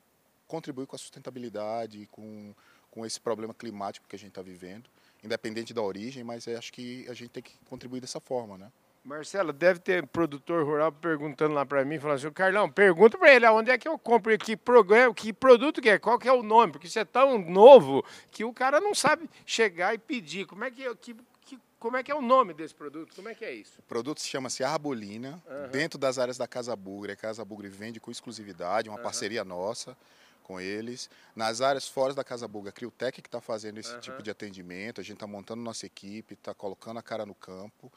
contribuir 0.46 0.86
com 0.86 0.94
a 0.94 0.98
sustentabilidade, 0.98 2.08
com, 2.12 2.54
com 2.92 3.04
esse 3.04 3.20
problema 3.20 3.52
climático 3.52 4.06
que 4.08 4.14
a 4.14 4.18
gente 4.18 4.30
está 4.30 4.42
vivendo 4.42 4.88
independente 5.24 5.74
da 5.74 5.82
origem, 5.82 6.22
mas 6.22 6.46
acho 6.46 6.72
que 6.72 7.04
a 7.08 7.14
gente 7.14 7.30
tem 7.30 7.42
que 7.42 7.52
contribuir 7.68 8.00
dessa 8.00 8.20
forma, 8.20 8.56
né? 8.56 8.70
Marcelo, 9.06 9.52
deve 9.52 9.78
ter 9.78 10.04
produtor 10.04 10.64
rural 10.64 10.90
perguntando 10.90 11.54
lá 11.54 11.64
para 11.64 11.84
mim, 11.84 11.96
falando 11.98 12.16
assim, 12.16 12.30
Carlão, 12.32 12.68
pergunta 12.68 13.16
para 13.16 13.32
ele 13.32 13.46
aonde 13.46 13.70
é 13.70 13.78
que 13.78 13.86
eu 13.86 13.96
compro, 13.96 14.36
que 14.36 14.56
programa, 14.56 15.14
que 15.14 15.32
produto 15.32 15.80
que 15.80 15.88
é, 15.88 15.96
qual 15.96 16.18
que 16.18 16.28
é 16.28 16.32
o 16.32 16.42
nome, 16.42 16.72
porque 16.72 16.88
isso 16.88 16.98
é 16.98 17.04
tão 17.04 17.38
novo 17.38 18.04
que 18.32 18.44
o 18.44 18.52
cara 18.52 18.80
não 18.80 18.96
sabe 18.96 19.30
chegar 19.46 19.94
e 19.94 19.98
pedir. 19.98 20.44
Como 20.44 20.64
é 20.64 20.72
que, 20.72 20.92
que, 20.96 21.16
que 21.42 21.58
como 21.78 21.96
é 21.96 22.02
que 22.02 22.10
é 22.10 22.14
o 22.16 22.20
nome 22.20 22.52
desse 22.52 22.74
produto? 22.74 23.14
Como 23.14 23.28
é 23.28 23.34
que 23.34 23.44
é 23.44 23.54
isso? 23.54 23.78
O 23.78 23.82
produto 23.82 24.20
se 24.20 24.26
chama-se 24.28 24.64
Arbolina, 24.64 25.40
uhum. 25.46 25.68
dentro 25.70 26.00
das 26.00 26.18
áreas 26.18 26.36
da 26.36 26.48
Casa 26.48 26.74
Bugre. 26.74 27.12
A 27.12 27.16
Casa 27.16 27.44
Bugre 27.44 27.68
vende 27.68 28.00
com 28.00 28.10
exclusividade, 28.10 28.88
uma 28.88 28.98
uhum. 28.98 29.04
parceria 29.04 29.44
nossa 29.44 29.96
com 30.42 30.60
eles. 30.60 31.08
Nas 31.34 31.60
áreas 31.60 31.86
fora 31.86 32.12
da 32.12 32.24
Casa 32.24 32.48
Buga, 32.48 32.70
a 32.70 32.72
Criotec 32.72 33.22
que 33.22 33.28
está 33.28 33.40
fazendo 33.40 33.78
esse 33.78 33.92
uhum. 33.94 34.00
tipo 34.00 34.20
de 34.20 34.30
atendimento, 34.32 35.00
a 35.00 35.04
gente 35.04 35.14
está 35.14 35.28
montando 35.28 35.62
nossa 35.62 35.86
equipe, 35.86 36.34
está 36.34 36.52
colocando 36.52 36.98
a 36.98 37.02
cara 37.02 37.25
no 37.25 37.34
campo. 37.36 37.92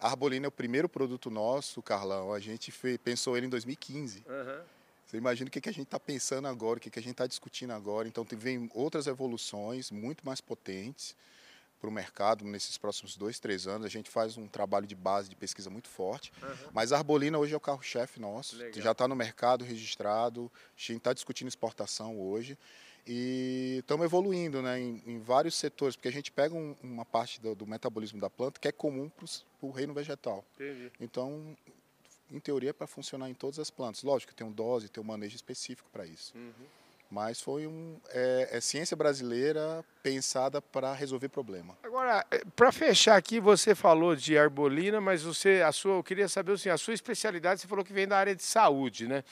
A 0.00 0.08
Arbolina 0.08 0.46
é 0.46 0.48
o 0.48 0.52
primeiro 0.52 0.88
produto 0.88 1.30
nosso, 1.30 1.82
Carlão, 1.82 2.32
a 2.32 2.40
gente 2.40 2.72
fez, 2.72 2.96
pensou 2.96 3.36
ele 3.36 3.46
em 3.46 3.50
2015. 3.50 4.24
Uhum. 4.26 4.62
Você 5.04 5.16
imagina 5.16 5.48
o 5.48 5.50
que, 5.50 5.60
que 5.60 5.68
a 5.68 5.72
gente 5.72 5.86
está 5.86 6.00
pensando 6.00 6.48
agora, 6.48 6.78
o 6.78 6.80
que, 6.80 6.88
que 6.88 6.98
a 6.98 7.02
gente 7.02 7.12
está 7.12 7.26
discutindo 7.26 7.72
agora. 7.72 8.08
Então, 8.08 8.24
vem 8.30 8.70
outras 8.72 9.06
evoluções 9.06 9.90
muito 9.90 10.24
mais 10.24 10.40
potentes 10.40 11.14
para 11.80 11.88
o 11.88 11.92
mercado 11.92 12.44
nesses 12.44 12.78
próximos 12.78 13.16
dois, 13.16 13.40
três 13.40 13.66
anos. 13.66 13.86
A 13.86 13.90
gente 13.90 14.08
faz 14.08 14.36
um 14.36 14.46
trabalho 14.46 14.86
de 14.86 14.94
base 14.94 15.28
de 15.28 15.34
pesquisa 15.34 15.68
muito 15.68 15.88
forte. 15.88 16.32
Uhum. 16.42 16.70
Mas 16.72 16.92
a 16.92 16.98
Arbolina 16.98 17.38
hoje 17.38 17.52
é 17.54 17.56
o 17.56 17.60
carro-chefe 17.60 18.20
nosso. 18.20 18.56
Legal. 18.56 18.82
Já 18.82 18.92
está 18.92 19.08
no 19.08 19.16
mercado 19.16 19.64
registrado. 19.64 20.50
A 20.54 20.80
gente 20.80 20.98
está 20.98 21.12
discutindo 21.12 21.48
exportação 21.48 22.20
hoje. 22.20 22.56
E 23.12 23.78
estamos 23.80 24.04
evoluindo 24.04 24.62
né, 24.62 24.78
em, 24.78 25.02
em, 25.04 25.18
vários 25.18 25.56
setores, 25.56 25.96
porque 25.96 26.06
a 26.06 26.12
gente 26.12 26.30
pega 26.30 26.54
um, 26.54 26.76
uma 26.80 27.04
parte 27.04 27.40
do, 27.40 27.56
do, 27.56 27.66
metabolismo 27.66 28.20
da 28.20 28.30
planta 28.30 28.60
que 28.60 28.68
é 28.68 28.72
comum 28.72 29.08
para 29.08 29.26
o 29.60 29.72
reino 29.72 29.92
vegetal. 29.92 30.44
Entendi. 30.54 30.92
Então, 31.00 31.56
em 32.30 32.38
teoria, 32.38 32.70
é 32.70 32.72
para 32.72 32.86
funcionar 32.86 33.28
em 33.28 33.34
todas 33.34 33.58
as 33.58 33.68
plantas. 33.68 34.04
Lógico 34.04 34.30
que 34.30 34.38
tem 34.38 34.46
um 34.46 34.52
dose, 34.52 34.88
tem 34.88 35.02
um 35.02 35.06
manejo 35.06 35.34
específico 35.34 35.88
para 35.92 36.06
isso. 36.06 36.32
Uhum. 36.36 36.66
Mas 37.10 37.40
foi 37.40 37.66
um, 37.66 37.98
é, 38.10 38.50
é 38.52 38.60
ciência 38.60 38.96
brasileira 38.96 39.84
pensada 40.04 40.62
para 40.62 40.94
resolver 40.94 41.30
problema. 41.30 41.76
Agora, 41.82 42.24
é, 42.30 42.44
para 42.54 42.70
fechar 42.70 43.16
aqui, 43.16 43.40
você 43.40 43.74
falou 43.74 44.14
de 44.14 44.38
arbolina, 44.38 45.00
mas 45.00 45.24
você, 45.24 45.62
a 45.66 45.72
sua, 45.72 45.96
eu 45.96 46.04
queria 46.04 46.28
saber 46.28 46.52
assim, 46.52 46.68
a 46.68 46.78
sua 46.78 46.94
especialidade, 46.94 47.60
você 47.60 47.66
falou 47.66 47.84
que 47.84 47.92
vem 47.92 48.06
da 48.06 48.16
área 48.16 48.36
de 48.36 48.44
saúde, 48.44 49.08
né? 49.08 49.24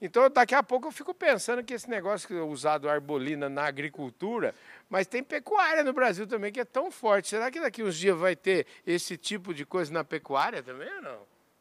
Então, 0.00 0.28
daqui 0.28 0.54
a 0.54 0.62
pouco 0.62 0.88
eu 0.88 0.92
fico 0.92 1.14
pensando 1.14 1.64
que 1.64 1.72
esse 1.72 1.88
negócio 1.88 2.28
que 2.28 2.34
é 2.34 2.42
usado 2.42 2.88
arbolina 2.88 3.48
na 3.48 3.64
agricultura, 3.64 4.54
mas 4.90 5.06
tem 5.06 5.22
pecuária 5.22 5.82
no 5.82 5.92
Brasil 5.92 6.26
também 6.26 6.52
que 6.52 6.60
é 6.60 6.64
tão 6.64 6.90
forte. 6.90 7.28
Será 7.28 7.50
que 7.50 7.60
daqui 7.60 7.82
uns 7.82 7.96
dias 7.96 8.16
vai 8.16 8.36
ter 8.36 8.66
esse 8.86 9.16
tipo 9.16 9.54
de 9.54 9.64
coisa 9.64 9.92
na 9.92 10.04
pecuária 10.04 10.62
também 10.62 10.92
ou 10.96 11.02
não? 11.02 11.18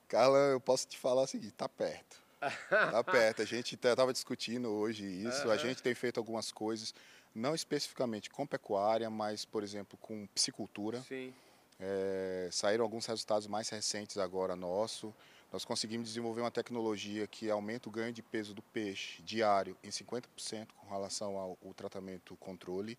Carla, 0.08 0.38
eu 0.52 0.60
posso 0.60 0.88
te 0.88 0.98
falar 0.98 1.22
o 1.22 1.28
seguinte, 1.28 1.54
está 1.54 1.70
perto. 1.70 2.18
Está 2.42 3.04
perto. 3.04 3.42
A 3.42 3.46
gente 3.46 3.76
estava 3.76 4.12
discutindo 4.12 4.70
hoje 4.70 5.06
isso. 5.06 5.46
Uhum. 5.46 5.52
A 5.52 5.58
gente 5.58 5.82
tem 5.82 5.96
feito 5.96 6.20
algumas 6.20 6.52
coisas, 6.52 6.94
não 7.34 7.56
especificamente 7.56 8.30
com 8.30 8.46
pecuária, 8.46 9.10
mas, 9.10 9.46
por 9.46 9.64
exemplo, 9.64 9.98
com 10.02 10.28
piscicultura. 10.28 11.02
Sim. 11.02 11.34
É, 11.80 12.50
saíram 12.52 12.84
alguns 12.84 13.06
resultados 13.06 13.48
mais 13.48 13.70
recentes 13.70 14.18
agora 14.18 14.56
nosso. 14.56 15.14
Nós 15.52 15.64
conseguimos 15.64 16.08
desenvolver 16.08 16.42
uma 16.42 16.52
tecnologia 16.52 17.28
que 17.28 17.50
aumenta 17.50 17.88
o 17.88 17.92
ganho 17.92 18.12
de 18.12 18.22
peso 18.22 18.54
do 18.54 18.62
peixe 18.62 19.22
diário 19.22 19.78
em 19.84 19.90
50% 19.90 20.68
com 20.76 20.90
relação 20.90 21.38
ao, 21.38 21.58
ao 21.64 21.74
tratamento 21.74 22.36
controle. 22.38 22.98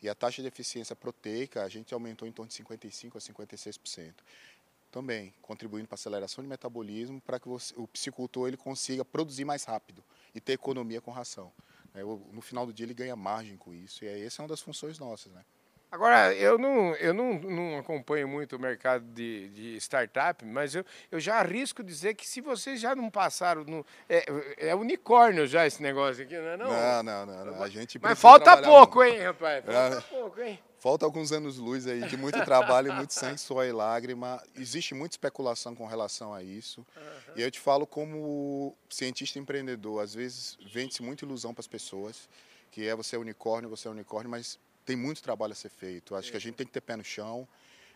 E 0.00 0.08
a 0.08 0.14
taxa 0.14 0.40
de 0.40 0.48
eficiência 0.48 0.94
proteica 0.94 1.62
a 1.62 1.68
gente 1.68 1.92
aumentou 1.92 2.26
em 2.26 2.32
torno 2.32 2.50
de 2.50 2.56
55% 2.62 3.16
a 3.16 3.18
56%. 3.18 4.14
Também 4.90 5.34
contribuindo 5.42 5.86
para 5.86 5.94
a 5.94 5.98
aceleração 5.98 6.42
de 6.42 6.48
metabolismo, 6.48 7.20
para 7.20 7.38
que 7.38 7.48
você, 7.48 7.74
o 7.76 7.86
piscicultor 7.86 8.48
ele 8.48 8.56
consiga 8.56 9.04
produzir 9.04 9.44
mais 9.44 9.64
rápido 9.64 10.02
e 10.34 10.40
ter 10.40 10.54
economia 10.54 11.00
com 11.00 11.10
ração. 11.10 11.52
É, 11.94 12.02
no 12.02 12.40
final 12.40 12.64
do 12.64 12.72
dia 12.72 12.86
ele 12.86 12.94
ganha 12.94 13.16
margem 13.16 13.56
com 13.56 13.74
isso, 13.74 14.04
e 14.04 14.08
essa 14.08 14.40
é 14.40 14.42
uma 14.42 14.48
das 14.48 14.60
funções 14.60 14.98
nossas. 14.98 15.32
Né? 15.32 15.44
Agora, 15.90 16.34
eu 16.34 16.58
não, 16.58 16.94
eu 16.96 17.14
não, 17.14 17.34
não 17.38 17.78
acompanho 17.78 18.28
muito 18.28 18.56
o 18.56 18.58
mercado 18.58 19.04
de, 19.06 19.48
de 19.48 19.76
startup, 19.76 20.44
mas 20.44 20.74
eu, 20.74 20.84
eu 21.10 21.18
já 21.18 21.36
arrisco 21.36 21.82
dizer 21.82 22.14
que 22.14 22.28
se 22.28 22.42
vocês 22.42 22.78
já 22.78 22.94
não 22.94 23.10
passaram. 23.10 23.64
No, 23.64 23.86
é, 24.06 24.24
é 24.58 24.74
unicórnio 24.74 25.46
já 25.46 25.66
esse 25.66 25.82
negócio 25.82 26.24
aqui, 26.24 26.36
não 26.36 26.48
é? 26.48 26.56
Não, 26.58 27.02
não, 27.02 27.26
não. 27.26 27.44
não. 27.46 27.62
A 27.62 27.68
gente 27.70 27.98
mas 27.98 28.20
falta 28.20 28.60
pouco, 28.60 29.02
hein, 29.02 29.22
rapaz? 29.22 29.64
Falta 29.64 29.96
é. 29.96 30.00
pouco, 30.00 30.40
hein? 30.42 30.58
Falta 30.78 31.04
alguns 31.04 31.32
anos-luz 31.32 31.86
aí 31.86 32.02
de 32.02 32.16
muito 32.16 32.44
trabalho, 32.44 32.92
muito 32.92 33.12
sangue, 33.12 33.38
suor 33.38 33.64
e 33.64 33.72
lágrima. 33.72 34.40
Existe 34.54 34.94
muita 34.94 35.14
especulação 35.14 35.74
com 35.74 35.86
relação 35.86 36.32
a 36.32 36.42
isso. 36.42 36.86
Uhum. 36.96 37.32
E 37.34 37.42
eu 37.42 37.50
te 37.50 37.58
falo 37.58 37.86
como 37.86 38.76
cientista 38.88 39.38
empreendedor, 39.38 40.02
às 40.02 40.14
vezes 40.14 40.56
vende-se 40.72 41.02
muita 41.02 41.24
ilusão 41.24 41.52
para 41.52 41.62
as 41.62 41.66
pessoas, 41.66 42.28
que 42.70 42.86
é 42.86 42.94
você 42.94 43.16
é 43.16 43.18
unicórnio, 43.18 43.68
você 43.68 43.88
é 43.88 43.90
unicórnio, 43.90 44.30
mas 44.30 44.58
tem 44.88 44.96
muito 44.96 45.22
trabalho 45.22 45.52
a 45.52 45.54
ser 45.54 45.68
feito. 45.68 46.16
Acho 46.16 46.30
que 46.30 46.36
a 46.38 46.40
gente 46.40 46.54
tem 46.54 46.66
que 46.66 46.72
ter 46.72 46.80
pé 46.80 46.96
no 46.96 47.04
chão, 47.04 47.46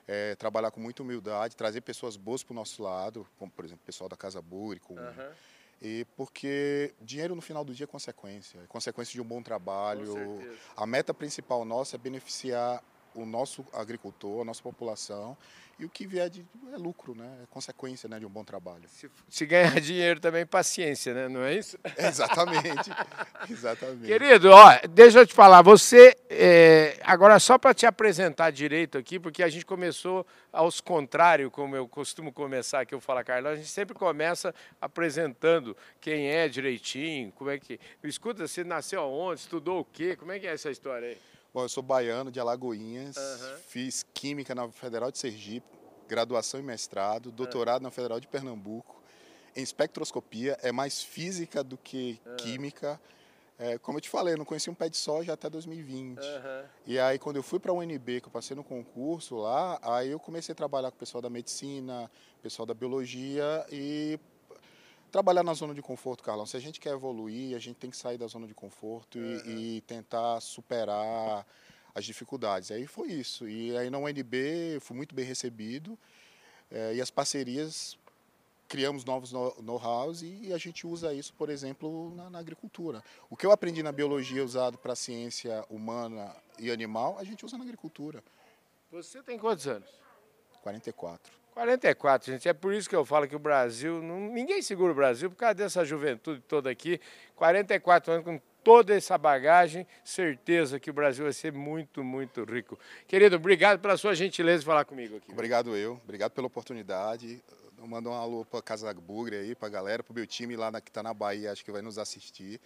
é, 0.06 0.34
trabalhar 0.34 0.70
com 0.70 0.78
muita 0.78 1.02
humildade, 1.02 1.56
trazer 1.56 1.80
pessoas 1.80 2.18
boas 2.18 2.42
para 2.42 2.52
o 2.52 2.54
nosso 2.54 2.82
lado, 2.82 3.26
como 3.38 3.50
por 3.50 3.64
exemplo 3.64 3.80
o 3.82 3.86
pessoal 3.86 4.10
da 4.10 4.16
Casa 4.16 4.42
Buri, 4.42 4.78
com, 4.78 4.92
uhum. 4.92 5.30
e 5.80 6.04
porque 6.18 6.92
dinheiro 7.00 7.34
no 7.34 7.40
final 7.40 7.64
do 7.64 7.74
dia 7.74 7.84
é 7.84 7.86
consequência, 7.86 8.58
é 8.62 8.66
consequência 8.66 9.12
de 9.12 9.22
um 9.22 9.24
bom 9.24 9.42
trabalho. 9.42 10.14
A 10.76 10.86
meta 10.86 11.14
principal 11.14 11.64
nossa 11.64 11.96
é 11.96 11.98
beneficiar 11.98 12.84
o 13.14 13.26
nosso 13.26 13.64
agricultor, 13.72 14.42
a 14.42 14.44
nossa 14.44 14.62
população 14.62 15.36
e 15.78 15.84
o 15.84 15.88
que 15.88 16.06
vier 16.06 16.30
de 16.30 16.44
é 16.72 16.76
lucro, 16.76 17.14
né? 17.14 17.28
É 17.42 17.46
consequência 17.50 18.08
né, 18.08 18.18
de 18.18 18.24
um 18.24 18.28
bom 18.28 18.44
trabalho. 18.44 18.84
Se, 18.88 19.10
se 19.28 19.44
ganhar 19.44 19.80
dinheiro 19.80 20.20
também, 20.20 20.46
paciência, 20.46 21.12
né? 21.12 21.28
Não 21.28 21.42
é 21.42 21.54
isso? 21.54 21.76
exatamente. 21.98 22.90
exatamente. 23.50 24.06
Querido, 24.06 24.50
ó, 24.50 24.78
deixa 24.88 25.20
eu 25.20 25.26
te 25.26 25.34
falar, 25.34 25.60
você, 25.62 26.16
é, 26.30 26.98
agora 27.02 27.38
só 27.40 27.58
para 27.58 27.74
te 27.74 27.84
apresentar 27.84 28.50
direito 28.50 28.96
aqui, 28.96 29.18
porque 29.18 29.42
a 29.42 29.48
gente 29.48 29.66
começou 29.66 30.26
aos 30.52 30.80
contrários, 30.80 31.50
como 31.50 31.74
eu 31.74 31.88
costumo 31.88 32.32
começar 32.32 32.80
aqui, 32.80 32.94
eu 32.94 33.00
falo, 33.00 33.24
Carlão, 33.24 33.52
a 33.52 33.56
gente 33.56 33.68
sempre 33.68 33.94
começa 33.94 34.54
apresentando 34.80 35.76
quem 36.00 36.28
é 36.28 36.48
direitinho, 36.48 37.32
como 37.32 37.50
é 37.50 37.58
que... 37.58 37.80
Escuta, 38.04 38.46
você 38.46 38.62
nasceu 38.62 39.00
aonde, 39.00 39.40
estudou 39.40 39.80
o 39.80 39.84
quê, 39.84 40.14
como 40.14 40.30
é 40.30 40.38
que 40.38 40.46
é 40.46 40.52
essa 40.52 40.70
história 40.70 41.08
aí? 41.08 41.18
Bom, 41.54 41.64
eu 41.64 41.68
sou 41.68 41.82
baiano 41.82 42.30
de 42.32 42.40
Alagoinhas, 42.40 43.14
uhum. 43.14 43.56
fiz 43.68 44.06
Química 44.14 44.54
na 44.54 44.70
Federal 44.70 45.12
de 45.12 45.18
Sergipe, 45.18 45.66
graduação 46.08 46.58
e 46.58 46.62
mestrado, 46.62 47.30
doutorado 47.30 47.82
uhum. 47.82 47.88
na 47.88 47.90
Federal 47.90 48.18
de 48.18 48.26
Pernambuco. 48.26 49.02
Em 49.54 49.62
espectroscopia, 49.62 50.56
é 50.62 50.72
mais 50.72 51.02
física 51.02 51.62
do 51.62 51.76
que 51.76 52.18
uhum. 52.24 52.36
química. 52.36 52.98
É, 53.58 53.76
como 53.76 53.98
eu 53.98 54.00
te 54.00 54.08
falei, 54.08 54.32
eu 54.32 54.38
não 54.38 54.46
conhecia 54.46 54.72
um 54.72 54.74
pé 54.74 54.88
de 54.88 54.96
soja 54.96 55.34
até 55.34 55.50
2020. 55.50 56.20
E 56.86 56.98
aí, 56.98 57.18
quando 57.18 57.36
eu 57.36 57.42
fui 57.42 57.58
para 57.58 57.70
a 57.70 57.74
UNB, 57.74 58.22
que 58.22 58.28
eu 58.28 58.32
passei 58.32 58.56
no 58.56 58.64
concurso 58.64 59.36
lá, 59.36 59.78
aí 59.82 60.10
eu 60.10 60.18
comecei 60.18 60.54
a 60.54 60.56
trabalhar 60.56 60.90
com 60.90 60.96
o 60.96 60.98
pessoal 60.98 61.20
da 61.20 61.28
medicina, 61.28 62.10
pessoal 62.42 62.64
da 62.64 62.72
biologia 62.72 63.66
e 63.70 64.18
trabalhar 65.12 65.44
na 65.44 65.52
zona 65.52 65.74
de 65.74 65.82
conforto, 65.82 66.24
Carlão. 66.24 66.46
Se 66.46 66.56
a 66.56 66.60
gente 66.60 66.80
quer 66.80 66.94
evoluir, 66.94 67.54
a 67.54 67.58
gente 67.58 67.76
tem 67.76 67.90
que 67.90 67.96
sair 67.96 68.16
da 68.16 68.26
zona 68.26 68.46
de 68.46 68.54
conforto 68.54 69.18
uhum. 69.18 69.40
e, 69.44 69.76
e, 69.76 69.80
tentar 69.82 70.40
superar 70.40 71.46
as 71.94 72.04
dificuldades. 72.04 72.70
Aí 72.70 72.86
foi 72.86 73.12
isso. 73.12 73.46
E 73.46 73.76
aí 73.76 73.90
na 73.90 73.98
UNB 73.98 74.80
fui 74.80 74.96
muito 74.96 75.14
bem 75.14 75.26
recebido 75.26 75.98
é, 76.70 76.94
e 76.94 77.00
as 77.00 77.10
parcerias 77.10 77.98
criamos 78.66 79.04
novos 79.04 79.32
know-hows 79.32 80.22
e, 80.22 80.46
e 80.46 80.52
a 80.54 80.56
gente 80.56 80.86
usa 80.86 81.12
isso, 81.12 81.34
por 81.34 81.50
exemplo, 81.50 82.10
na, 82.16 82.30
na, 82.30 82.38
agricultura. 82.38 83.04
O 83.28 83.36
que 83.36 83.44
eu 83.44 83.52
aprendi 83.52 83.82
na 83.82 83.92
biologia 83.92 84.42
usado 84.42 84.78
para 84.78 84.94
a 84.94 84.96
ciência 84.96 85.62
humana 85.68 86.34
e 86.58 86.70
animal, 86.70 87.18
a 87.18 87.24
gente 87.24 87.44
usa 87.44 87.58
na 87.58 87.64
agricultura. 87.64 88.24
Você 88.90 89.22
tem 89.22 89.38
quantos 89.38 89.66
anos? 89.66 89.90
44. 90.62 91.41
44, 91.52 92.32
gente. 92.32 92.48
É 92.48 92.52
por 92.52 92.72
isso 92.72 92.88
que 92.88 92.96
eu 92.96 93.04
falo 93.04 93.28
que 93.28 93.36
o 93.36 93.38
Brasil, 93.38 94.02
não, 94.02 94.20
ninguém 94.20 94.62
segura 94.62 94.92
o 94.92 94.94
Brasil 94.94 95.30
por 95.30 95.36
causa 95.36 95.54
dessa 95.54 95.84
juventude 95.84 96.40
toda 96.40 96.70
aqui. 96.70 97.00
44 97.36 98.12
anos 98.12 98.24
com 98.24 98.40
toda 98.64 98.94
essa 98.94 99.18
bagagem, 99.18 99.86
certeza 100.04 100.78
que 100.80 100.90
o 100.90 100.92
Brasil 100.92 101.24
vai 101.24 101.32
ser 101.32 101.52
muito, 101.52 102.02
muito 102.02 102.44
rico. 102.44 102.78
Querido, 103.06 103.36
obrigado 103.36 103.80
pela 103.80 103.96
sua 103.96 104.14
gentileza 104.14 104.60
de 104.60 104.66
falar 104.66 104.84
comigo 104.84 105.16
aqui. 105.16 105.30
Obrigado 105.32 105.76
eu, 105.76 106.00
obrigado 106.02 106.32
pela 106.32 106.46
oportunidade. 106.46 107.42
Manda 107.84 108.08
um 108.08 108.14
alô 108.14 108.44
para 108.44 108.62
Casa 108.62 108.94
Bugre 108.94 109.36
aí, 109.36 109.54
para 109.56 109.66
a 109.66 109.70
galera, 109.70 110.02
para 110.04 110.12
o 110.12 110.14
meu 110.14 110.26
time 110.26 110.56
lá 110.56 110.70
que 110.80 110.88
está 110.88 111.02
na 111.02 111.12
Bahia, 111.12 111.50
acho 111.50 111.64
que 111.64 111.72
vai 111.72 111.82
nos 111.82 111.98
assistir. 111.98 112.60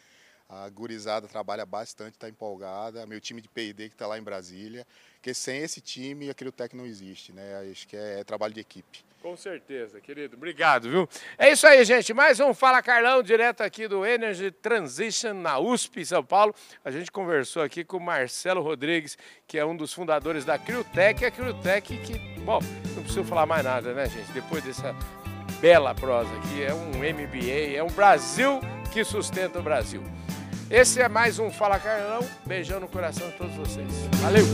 A 0.48 0.68
gurizada 0.68 1.26
trabalha 1.26 1.66
bastante, 1.66 2.14
está 2.14 2.28
empolgada. 2.28 3.04
Meu 3.06 3.20
time 3.20 3.40
de 3.40 3.48
P&D 3.48 3.88
que 3.88 3.94
está 3.94 4.06
lá 4.06 4.16
em 4.16 4.22
Brasília. 4.22 4.86
Porque 5.14 5.34
sem 5.34 5.58
esse 5.58 5.80
time, 5.80 6.30
a 6.30 6.34
Criotec 6.34 6.76
não 6.76 6.86
existe, 6.86 7.32
né? 7.32 7.68
Acho 7.70 7.88
que 7.88 7.96
é, 7.96 8.20
é 8.20 8.24
trabalho 8.24 8.54
de 8.54 8.60
equipe. 8.60 9.04
Com 9.20 9.36
certeza, 9.36 10.00
querido. 10.00 10.36
Obrigado, 10.36 10.88
viu? 10.88 11.08
É 11.36 11.50
isso 11.50 11.66
aí, 11.66 11.84
gente. 11.84 12.14
Mais 12.14 12.38
um 12.38 12.54
Fala 12.54 12.80
Carlão, 12.80 13.24
direto 13.24 13.62
aqui 13.62 13.88
do 13.88 14.06
Energy 14.06 14.52
Transition 14.52 15.34
na 15.34 15.58
USP, 15.58 16.06
São 16.06 16.22
Paulo. 16.22 16.54
A 16.84 16.92
gente 16.92 17.10
conversou 17.10 17.62
aqui 17.62 17.82
com 17.82 17.96
o 17.96 18.00
Marcelo 18.00 18.62
Rodrigues, 18.62 19.18
que 19.48 19.58
é 19.58 19.66
um 19.66 19.76
dos 19.76 19.92
fundadores 19.92 20.44
da 20.44 20.56
Criotec. 20.56 21.24
A 21.24 21.30
Criotec 21.32 21.98
que, 21.98 22.18
bom, 22.42 22.60
não 22.94 23.02
preciso 23.02 23.24
falar 23.24 23.46
mais 23.46 23.64
nada, 23.64 23.92
né, 23.92 24.08
gente? 24.08 24.30
Depois 24.30 24.62
dessa 24.62 24.94
bela 25.60 25.92
prosa 25.92 26.30
aqui, 26.36 26.62
é 26.62 26.72
um 26.72 26.90
MBA, 26.90 27.76
é 27.76 27.82
um 27.82 27.90
Brasil 27.90 28.60
que 28.92 29.02
sustenta 29.02 29.58
o 29.58 29.62
Brasil. 29.62 30.04
Esse 30.70 31.00
é 31.00 31.08
mais 31.08 31.38
um 31.38 31.50
Fala 31.50 31.78
Carlão. 31.78 32.26
Beijão 32.44 32.80
no 32.80 32.88
coração 32.88 33.28
de 33.28 33.36
todos 33.36 33.54
vocês. 33.54 33.88
Valeu! 34.20 34.44